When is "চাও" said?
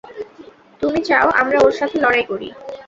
1.09-1.27